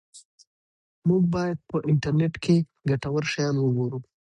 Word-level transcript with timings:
موږ 1.07 1.23
باید 1.35 1.57
په 1.69 1.77
انټرنیټ 1.91 2.33
کې 2.43 2.55
ګټور 2.89 3.23
شیان 3.31 3.55
وګورو. 3.59 3.99